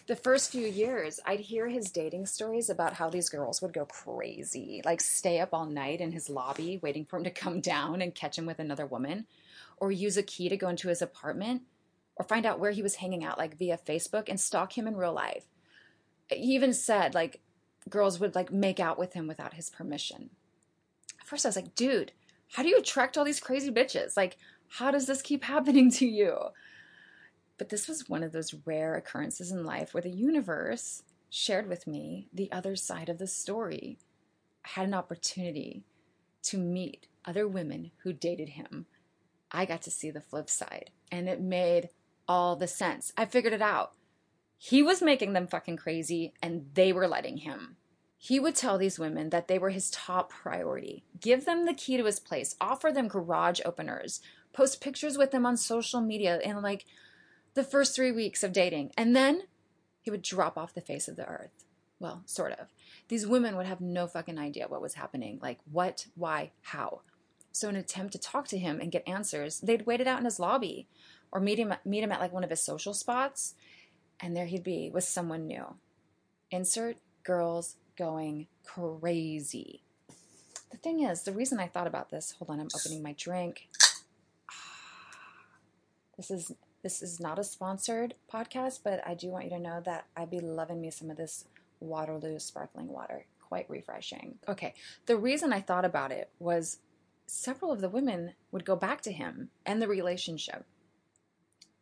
[0.07, 3.85] The first few years, I'd hear his dating stories about how these girls would go
[3.85, 8.03] crazy, like stay up all night in his lobby waiting for him to come down
[8.03, 9.25] and catch him with another woman,
[9.77, 11.63] or use a key to go into his apartment,
[12.17, 14.95] or find out where he was hanging out, like via Facebook, and stalk him in
[14.95, 15.45] real life.
[16.29, 17.41] He even said, like,
[17.89, 20.29] girls would like make out with him without his permission.
[21.19, 22.11] At first, I was like, dude,
[22.51, 24.15] how do you attract all these crazy bitches?
[24.15, 24.37] Like,
[24.67, 26.37] how does this keep happening to you?
[27.57, 31.87] But this was one of those rare occurrences in life where the universe shared with
[31.87, 33.97] me the other side of the story.
[34.65, 35.83] I had an opportunity
[36.43, 38.85] to meet other women who dated him.
[39.51, 41.89] I got to see the flip side and it made
[42.27, 43.13] all the sense.
[43.17, 43.93] I figured it out.
[44.57, 47.77] He was making them fucking crazy and they were letting him.
[48.17, 51.97] He would tell these women that they were his top priority, give them the key
[51.97, 54.19] to his place, offer them garage openers,
[54.51, 56.85] post pictures with them on social media in like
[57.55, 58.91] the first three weeks of dating.
[58.95, 59.43] And then
[60.01, 61.65] he would drop off the face of the earth.
[61.99, 62.67] Well, sort of.
[63.07, 65.39] These women would have no fucking idea what was happening.
[65.41, 67.01] Like, what, why, how.
[67.51, 70.19] So, in an attempt to talk to him and get answers, they'd wait it out
[70.19, 70.87] in his lobby
[71.31, 73.55] or meet him, meet him at like one of his social spots.
[74.19, 75.75] And there he'd be with someone new.
[76.51, 79.81] Insert girls going crazy.
[80.71, 83.69] The thing is, the reason I thought about this, hold on, I'm opening my drink.
[86.17, 86.53] This is
[86.85, 90.29] this is not a sponsored podcast, but I do want you to know that I'd
[90.29, 91.45] be loving me some of this
[91.79, 93.25] Waterloo sparkling water.
[93.41, 94.35] Quite refreshing.
[94.47, 94.75] Okay,
[95.07, 96.77] the reason I thought about it was
[97.25, 100.67] several of the women would go back to him and the relationship.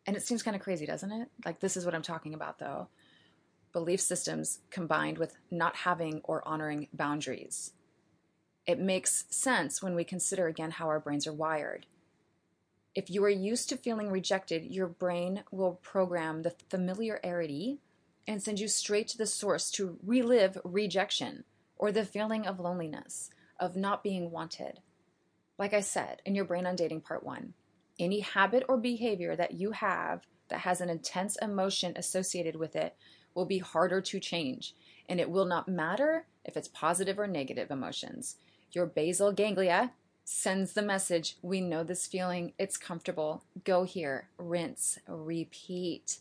[0.08, 1.28] And it seems kind of crazy, doesn't it?
[1.44, 2.88] Like, this is what I'm talking about, though.
[3.74, 7.74] Belief systems combined with not having or honoring boundaries.
[8.66, 11.88] It makes sense when we consider again how our brains are wired.
[12.96, 17.80] If you are used to feeling rejected, your brain will program the familiarity
[18.28, 21.44] and send you straight to the source to relive rejection
[21.76, 24.80] or the feeling of loneliness, of not being wanted.
[25.58, 27.54] Like I said in your brain on dating part one,
[28.00, 32.96] any habit or behavior that you have that has an intense emotion associated with it
[33.34, 34.76] will be harder to change,
[35.10, 38.38] and it will not matter if it's positive or negative emotions.
[38.72, 39.92] Your basal ganglia
[40.24, 46.20] sends the message we know this feeling, it's comfortable, go here, rinse, repeat.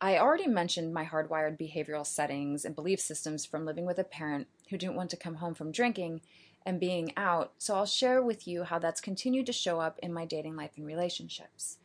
[0.00, 4.46] I already mentioned my hardwired behavioral settings and belief systems from living with a parent
[4.68, 6.20] who didn't want to come home from drinking
[6.64, 10.12] and being out, so I'll share with you how that's continued to show up in
[10.12, 11.78] my dating life and relationships.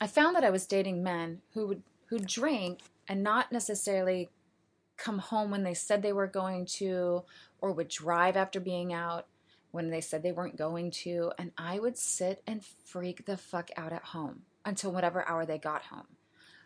[0.00, 4.30] I found that I was dating men who would who drank and not necessarily
[4.96, 7.22] come home when they said they were going to
[7.60, 9.26] or would drive after being out
[9.70, 13.70] when they said they weren't going to, and I would sit and freak the fuck
[13.76, 16.06] out at home until whatever hour they got home.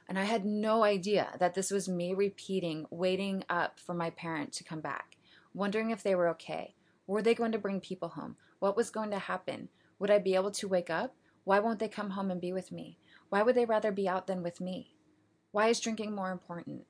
[0.08, 4.52] And I had no idea that this was me repeating, waiting up for my parent
[4.54, 5.16] to come back,
[5.54, 6.74] wondering if they were okay.
[7.06, 8.36] Were they going to bring people home?
[8.58, 9.68] What was going to happen?
[9.98, 11.14] Would I be able to wake up?
[11.44, 12.98] Why won't they come home and be with me?
[13.28, 14.94] Why would they rather be out than with me?
[15.52, 16.86] Why is drinking more important?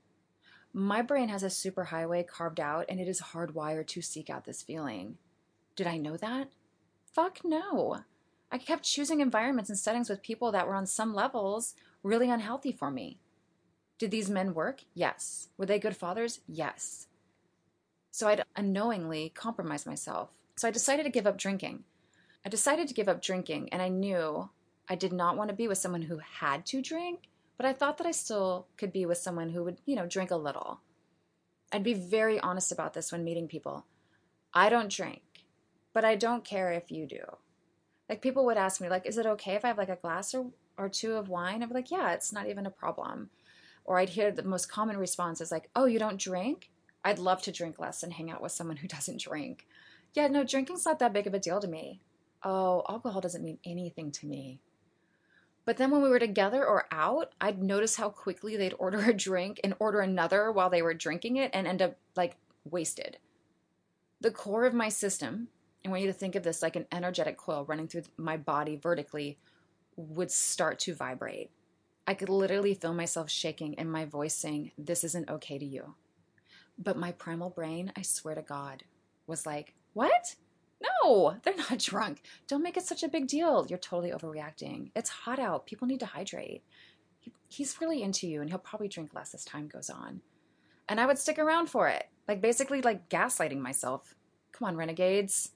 [0.72, 4.62] My brain has a superhighway carved out and it is hardwired to seek out this
[4.62, 5.18] feeling.
[5.76, 6.48] Did I know that?
[7.12, 8.04] Fuck no.
[8.50, 12.70] I kept choosing environments and settings with people that were on some levels really unhealthy
[12.70, 13.18] for me.
[13.98, 14.82] Did these men work?
[14.94, 15.48] Yes.
[15.56, 16.40] Were they good fathers?
[16.46, 17.08] Yes.
[18.10, 20.30] So I'd unknowingly compromised myself.
[20.56, 21.84] So I decided to give up drinking.
[22.46, 24.50] I decided to give up drinking, and I knew
[24.88, 27.22] I did not want to be with someone who had to drink,
[27.56, 30.30] but I thought that I still could be with someone who would, you know, drink
[30.30, 30.80] a little.
[31.72, 33.86] I'd be very honest about this when meeting people.
[34.52, 35.22] I don't drink
[35.94, 37.22] but I don't care if you do.
[38.08, 40.34] Like people would ask me, like, is it okay if I have like a glass
[40.34, 41.62] or, or two of wine?
[41.62, 43.30] I'd be like, yeah, it's not even a problem.
[43.86, 46.70] Or I'd hear the most common response is like, oh, you don't drink?
[47.04, 49.66] I'd love to drink less and hang out with someone who doesn't drink.
[50.12, 52.00] Yeah, no, drinking's not that big of a deal to me.
[52.42, 54.60] Oh, alcohol doesn't mean anything to me.
[55.64, 59.14] But then when we were together or out, I'd notice how quickly they'd order a
[59.14, 63.18] drink and order another while they were drinking it and end up like wasted.
[64.20, 65.48] The core of my system,
[65.84, 68.76] I want you to think of this like an energetic coil running through my body
[68.76, 69.38] vertically
[69.96, 71.50] would start to vibrate.
[72.06, 75.94] I could literally feel myself shaking and my voice saying, This isn't okay to you.
[76.78, 78.84] But my primal brain, I swear to God,
[79.26, 80.36] was like, What?
[81.02, 82.22] No, they're not drunk.
[82.46, 83.66] Don't make it such a big deal.
[83.68, 84.90] You're totally overreacting.
[84.94, 85.66] It's hot out.
[85.66, 86.62] People need to hydrate.
[87.48, 90.20] He's really into you and he'll probably drink less as time goes on.
[90.88, 92.08] And I would stick around for it.
[92.28, 94.14] Like basically like gaslighting myself.
[94.52, 95.52] Come on, renegades.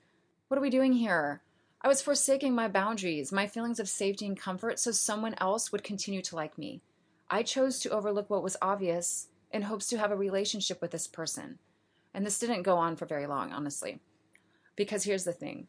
[0.49, 1.43] What are we doing here?
[1.83, 5.85] I was forsaking my boundaries, my feelings of safety and comfort, so someone else would
[5.85, 6.81] continue to like me.
[7.31, 11.07] I chose to overlook what was obvious in hopes to have a relationship with this
[11.07, 11.59] person.
[12.15, 14.01] And this didn't go on for very long, honestly.
[14.75, 15.69] Because here's the thing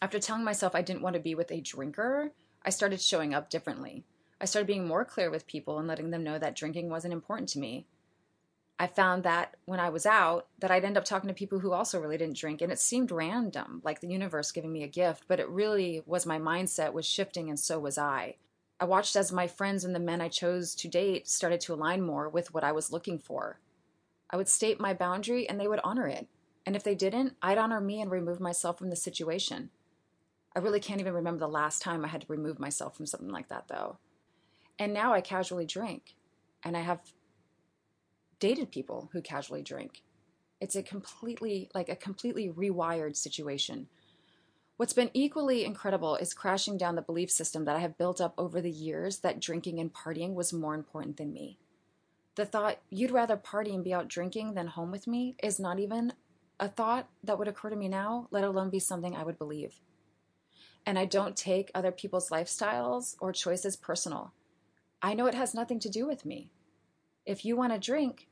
[0.00, 2.30] after telling myself I didn't want to be with a drinker,
[2.64, 4.04] I started showing up differently.
[4.40, 7.48] I started being more clear with people and letting them know that drinking wasn't important
[7.50, 7.86] to me.
[8.80, 11.72] I found that when I was out, that I'd end up talking to people who
[11.72, 15.24] also really didn't drink, and it seemed random, like the universe giving me a gift,
[15.26, 18.36] but it really was my mindset was shifting, and so was I.
[18.78, 22.02] I watched as my friends and the men I chose to date started to align
[22.02, 23.58] more with what I was looking for.
[24.30, 26.28] I would state my boundary, and they would honor it.
[26.64, 29.70] And if they didn't, I'd honor me and remove myself from the situation.
[30.54, 33.30] I really can't even remember the last time I had to remove myself from something
[33.30, 33.98] like that, though.
[34.78, 36.14] And now I casually drink,
[36.62, 37.00] and I have
[38.38, 40.02] dated people who casually drink.
[40.60, 43.88] It's a completely, like a completely rewired situation.
[44.76, 48.34] What's been equally incredible is crashing down the belief system that I have built up
[48.38, 51.58] over the years that drinking and partying was more important than me.
[52.36, 55.80] The thought you'd rather party and be out drinking than home with me is not
[55.80, 56.12] even
[56.60, 59.80] a thought that would occur to me now, let alone be something I would believe.
[60.86, 64.32] And I don't take other people's lifestyles or choices personal.
[65.02, 66.50] I know it has nothing to do with me.
[67.28, 68.26] If you want to drink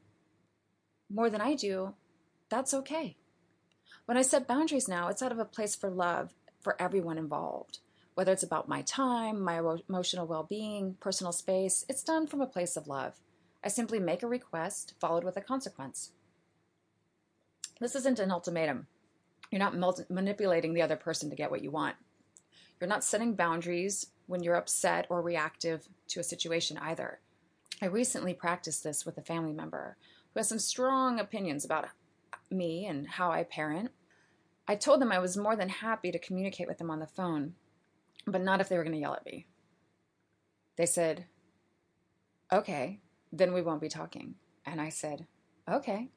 [1.12, 1.92] more than I do,
[2.48, 3.18] that's okay.
[4.06, 6.32] When I set boundaries now, it's out of a place for love
[6.62, 7.80] for everyone involved.
[8.14, 12.46] Whether it's about my time, my emotional well being, personal space, it's done from a
[12.46, 13.20] place of love.
[13.62, 16.12] I simply make a request followed with a consequence.
[17.78, 18.86] This isn't an ultimatum.
[19.50, 21.96] You're not multi- manipulating the other person to get what you want.
[22.80, 27.20] You're not setting boundaries when you're upset or reactive to a situation either.
[27.82, 29.96] I recently practiced this with a family member
[30.32, 31.88] who has some strong opinions about
[32.50, 33.90] me and how I parent.
[34.66, 37.54] I told them I was more than happy to communicate with them on the phone,
[38.26, 39.46] but not if they were going to yell at me.
[40.76, 41.26] They said,
[42.52, 43.00] Okay,
[43.32, 44.36] then we won't be talking.
[44.64, 45.26] And I said,
[45.70, 46.08] Okay.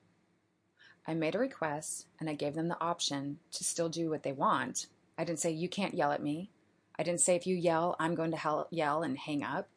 [1.07, 4.31] I made a request and I gave them the option to still do what they
[4.31, 4.87] want.
[5.17, 6.51] I didn't say, You can't yell at me.
[6.97, 9.69] I didn't say, If you yell, I'm going to yell and hang up.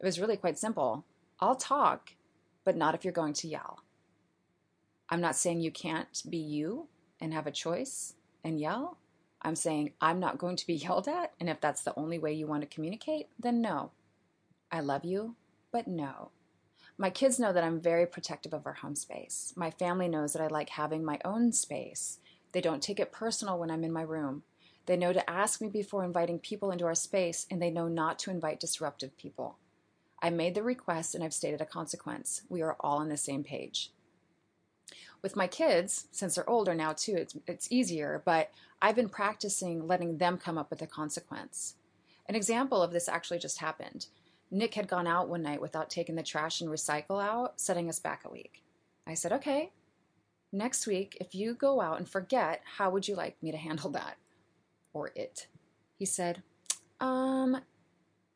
[0.00, 1.04] It was really quite simple.
[1.40, 2.12] I'll talk,
[2.64, 3.80] but not if you're going to yell.
[5.08, 6.88] I'm not saying you can't be you
[7.20, 8.14] and have a choice
[8.44, 8.98] and yell.
[9.42, 11.32] I'm saying I'm not going to be yelled at.
[11.40, 13.90] And if that's the only way you want to communicate, then no.
[14.70, 15.36] I love you,
[15.72, 16.30] but no.
[16.98, 19.54] My kids know that I'm very protective of our home space.
[19.56, 22.18] My family knows that I like having my own space.
[22.52, 24.42] They don't take it personal when I'm in my room.
[24.84, 28.18] They know to ask me before inviting people into our space, and they know not
[28.20, 29.56] to invite disruptive people.
[30.22, 32.42] I made the request and I've stated a consequence.
[32.48, 33.90] We are all on the same page.
[35.22, 38.50] With my kids, since they're older now too, it's, it's easier, but
[38.80, 41.74] I've been practicing letting them come up with a consequence.
[42.28, 44.06] An example of this actually just happened.
[44.50, 47.98] Nick had gone out one night without taking the trash and recycle out, setting us
[47.98, 48.62] back a week.
[49.06, 49.70] I said, okay,
[50.52, 53.90] next week, if you go out and forget, how would you like me to handle
[53.90, 54.16] that?
[54.92, 55.46] Or it.
[55.98, 56.42] He said,
[56.98, 57.60] um,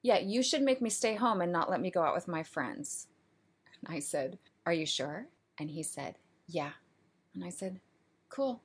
[0.05, 2.43] yeah, you should make me stay home and not let me go out with my
[2.43, 3.09] friends.
[3.83, 5.29] And I said, Are you sure?
[5.59, 6.73] And he said, Yeah.
[7.35, 7.81] And I said,
[8.29, 8.61] Cool.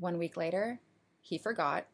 [0.00, 0.80] One week later,
[1.20, 1.86] he forgot.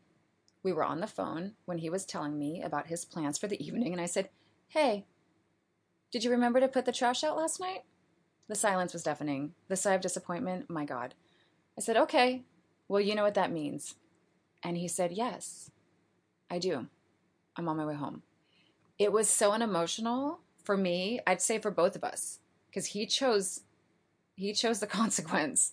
[0.63, 3.63] We were on the phone when he was telling me about his plans for the
[3.65, 4.31] evening, and I said,
[4.69, 5.05] Hey,
[6.11, 7.83] did you remember to put the trash out last night?
[8.49, 9.53] The silence was deafening.
[9.69, 11.15] The sigh of disappointment, my God.
[11.77, 12.45] I said, Okay,
[12.89, 13.97] well, you know what that means.
[14.63, 15.71] And he said, Yes,
[16.51, 16.87] I do.
[17.55, 18.23] I'm on my way home.
[18.99, 23.61] It was so unemotional for me, I'd say for both of us, because he chose
[24.37, 25.73] he chose the consequence.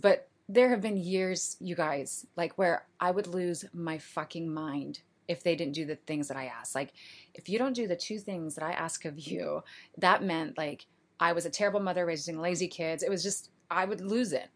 [0.00, 5.00] But there have been years, you guys, like where I would lose my fucking mind
[5.28, 6.74] if they didn't do the things that I asked.
[6.74, 6.92] Like,
[7.34, 9.62] if you don't do the two things that I ask of you,
[9.98, 10.86] that meant like
[11.20, 13.02] I was a terrible mother raising lazy kids.
[13.02, 14.48] It was just, I would lose it.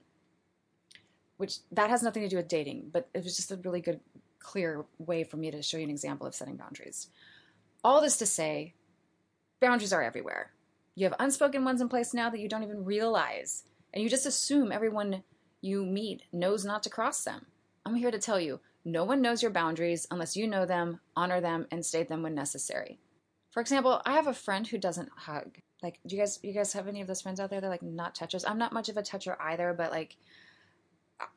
[1.36, 4.00] Which that has nothing to do with dating, but it was just a really good,
[4.40, 7.08] clear way for me to show you an example of setting boundaries.
[7.84, 8.72] All this to say,
[9.60, 10.52] boundaries are everywhere.
[10.94, 14.24] You have unspoken ones in place now that you don't even realize, and you just
[14.24, 15.22] assume everyone
[15.60, 17.44] you meet knows not to cross them.
[17.84, 21.42] I'm here to tell you no one knows your boundaries unless you know them, honor
[21.42, 22.98] them, and state them when necessary.
[23.50, 25.58] For example, I have a friend who doesn't hug.
[25.82, 27.82] Like, do you guys you guys have any of those friends out there that like
[27.82, 28.46] not touchers?
[28.46, 30.16] I'm not much of a toucher either, but like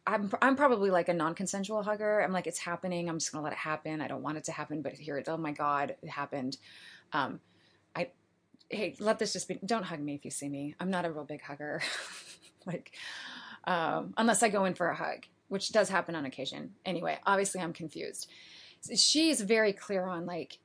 [0.06, 2.22] I'm I'm probably like a non-consensual hugger.
[2.22, 3.10] I'm like it's happening.
[3.10, 4.02] I'm just gonna let it happen.
[4.02, 5.28] I don't want it to happen, but here it.
[5.30, 6.58] Oh my god, it happened.
[7.14, 7.40] Um,
[7.96, 8.10] I
[8.70, 9.60] hey, let this just be.
[9.66, 10.76] Don't hug me if you see me.
[10.80, 11.82] I'm not a real big hugger.
[12.66, 12.92] like,
[13.66, 16.72] um, unless I go in for a hug which does happen on occasion.
[16.86, 18.30] Anyway, obviously I'm confused.
[18.96, 20.60] She is very clear on like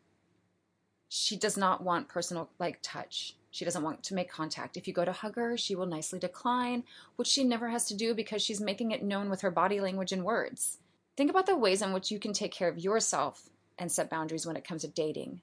[1.08, 3.36] she does not want personal like touch.
[3.52, 4.78] She doesn't want to make contact.
[4.78, 6.84] If you go to hug her, she will nicely decline,
[7.16, 10.10] which she never has to do because she's making it known with her body language
[10.10, 10.78] and words.
[11.18, 14.46] Think about the ways in which you can take care of yourself and set boundaries
[14.46, 15.42] when it comes to dating.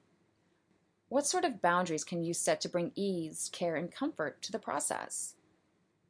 [1.08, 4.58] What sort of boundaries can you set to bring ease, care, and comfort to the
[4.58, 5.34] process?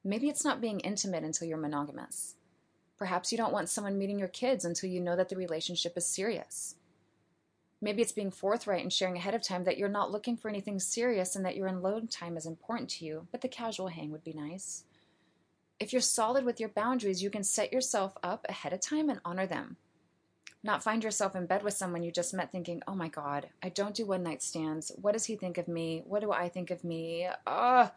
[0.02, 2.34] Maybe it's not being intimate until you're monogamous.
[2.98, 6.06] Perhaps you don't want someone meeting your kids until you know that the relationship is
[6.06, 6.76] serious.
[7.82, 10.78] Maybe it's being forthright and sharing ahead of time that you're not looking for anything
[10.78, 14.24] serious and that your alone time is important to you, but the casual hang would
[14.24, 14.84] be nice.
[15.78, 19.20] If you're solid with your boundaries, you can set yourself up ahead of time and
[19.24, 19.78] honor them.
[20.62, 23.70] Not find yourself in bed with someone you just met thinking, oh my God, I
[23.70, 24.92] don't do one night stands.
[25.00, 26.02] What does he think of me?
[26.04, 27.26] What do I think of me?
[27.46, 27.90] Ugh.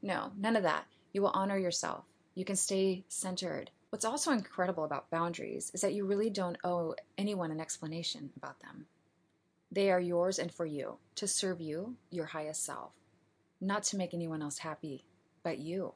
[0.00, 0.86] No, none of that.
[1.12, 2.04] You will honor yourself.
[2.34, 3.70] You can stay centered.
[3.90, 8.60] What's also incredible about boundaries is that you really don't owe anyone an explanation about
[8.60, 8.86] them.
[9.76, 12.92] They are yours and for you, to serve you, your highest self,
[13.60, 15.04] not to make anyone else happy
[15.42, 15.92] but you.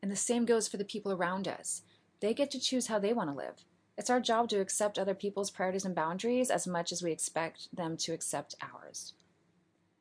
[0.00, 1.82] And the same goes for the people around us.
[2.20, 3.66] They get to choose how they want to live.
[3.98, 7.68] It's our job to accept other people's priorities and boundaries as much as we expect
[7.70, 9.12] them to accept ours.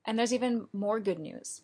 [0.05, 1.63] And there's even more good news.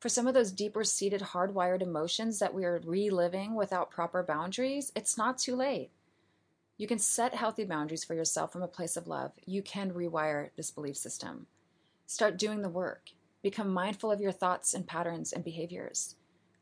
[0.00, 4.92] For some of those deeper seated, hardwired emotions that we are reliving without proper boundaries,
[4.96, 5.90] it's not too late.
[6.78, 9.32] You can set healthy boundaries for yourself from a place of love.
[9.46, 11.46] You can rewire this belief system.
[12.06, 13.10] Start doing the work.
[13.42, 16.16] Become mindful of your thoughts and patterns and behaviors.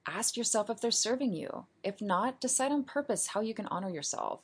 [0.07, 1.67] Ask yourself if they're serving you.
[1.83, 4.41] If not, decide on purpose how you can honor yourself.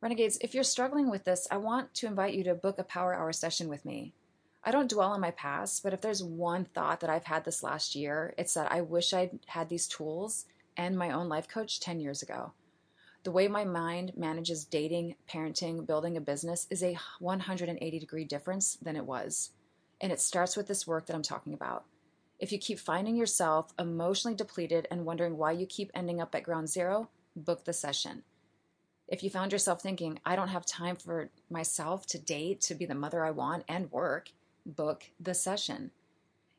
[0.00, 3.14] Renegades, if you're struggling with this, I want to invite you to book a power
[3.14, 4.14] hour session with me.
[4.64, 7.62] I don't dwell on my past, but if there's one thought that I've had this
[7.62, 10.46] last year, it's that I wish I'd had these tools
[10.76, 12.52] and my own life coach 10 years ago.
[13.26, 18.78] The way my mind manages dating, parenting, building a business is a 180 degree difference
[18.80, 19.50] than it was.
[20.00, 21.86] And it starts with this work that I'm talking about.
[22.38, 26.44] If you keep finding yourself emotionally depleted and wondering why you keep ending up at
[26.44, 28.22] ground zero, book the session.
[29.08, 32.86] If you found yourself thinking, I don't have time for myself to date, to be
[32.86, 34.30] the mother I want, and work,
[34.64, 35.90] book the session.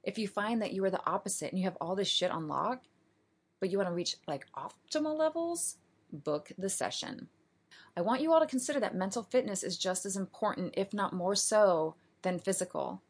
[0.03, 2.49] If you find that you are the opposite and you have all this shit on
[2.49, 2.82] lock,
[3.61, 5.78] but you want to reach like optimal levels,
[6.12, 7.28] book the session.
[7.95, 11.14] I want you all to consider that mental fitness is just as important, if not
[11.14, 13.01] more so, than physical.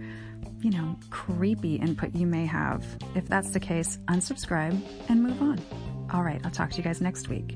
[0.60, 2.84] you know, creepy input you may have.
[3.14, 5.62] If that's the case, unsubscribe and move on.
[6.12, 7.56] All right, I'll talk to you guys next week.